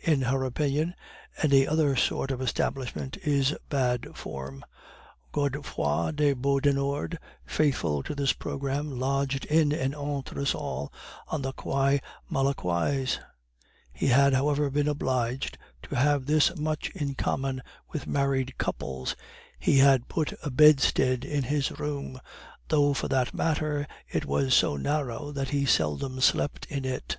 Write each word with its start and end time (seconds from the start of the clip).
In 0.00 0.22
her 0.22 0.44
opinion, 0.44 0.94
any 1.42 1.68
other 1.68 1.94
sort 1.94 2.30
of 2.30 2.40
establishment 2.40 3.18
is 3.18 3.54
bad 3.68 4.16
form. 4.16 4.64
Godefroid 5.30 6.16
de 6.16 6.32
Beaudenord, 6.32 7.18
faithful 7.44 8.02
to 8.04 8.14
this 8.14 8.32
programme, 8.32 8.98
lodged 8.98 9.46
on 9.50 9.72
an 9.72 9.92
entresol 9.92 10.90
on 11.28 11.42
the 11.42 11.52
Quai 11.52 12.00
Malaquais; 12.32 13.18
he 13.92 14.06
had, 14.06 14.32
however, 14.32 14.70
been 14.70 14.88
obliged 14.88 15.58
to 15.82 15.96
have 15.96 16.24
this 16.24 16.56
much 16.56 16.88
in 16.94 17.14
common 17.14 17.60
with 17.92 18.06
married 18.06 18.56
couples, 18.56 19.14
he 19.58 19.80
had 19.80 20.08
put 20.08 20.32
a 20.42 20.50
bedstead 20.50 21.26
in 21.26 21.42
his 21.42 21.78
room, 21.78 22.18
though 22.68 22.94
for 22.94 23.08
that 23.08 23.34
matter 23.34 23.86
it 24.08 24.24
was 24.24 24.54
so 24.54 24.78
narrow 24.78 25.30
that 25.30 25.50
he 25.50 25.66
seldom 25.66 26.22
slept 26.22 26.64
in 26.70 26.86
it. 26.86 27.18